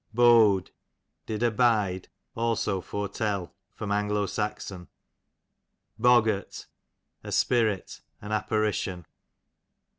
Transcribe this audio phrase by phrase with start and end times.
[0.15, 0.71] Bode,
[1.27, 3.53] did abide, also foretell.
[3.79, 3.83] A.
[3.87, 4.71] S.
[5.99, 6.65] Boggart,
[7.23, 9.05] a spirit, an apparition.